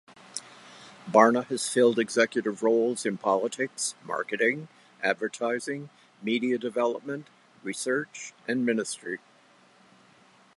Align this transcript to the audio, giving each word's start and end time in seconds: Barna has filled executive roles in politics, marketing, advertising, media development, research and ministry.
Barna 1.07 1.45
has 1.45 1.69
filled 1.69 1.99
executive 1.99 2.63
roles 2.63 3.05
in 3.05 3.19
politics, 3.19 3.93
marketing, 4.03 4.67
advertising, 5.03 5.91
media 6.23 6.57
development, 6.57 7.27
research 7.61 8.33
and 8.47 8.65
ministry. 8.65 9.19